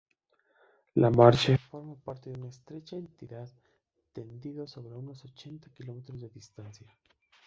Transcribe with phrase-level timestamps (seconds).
[0.95, 3.47] La Marche formaba una estrecha entidad
[4.11, 6.89] tendido sobre unos ochenta kilómetros de distancia.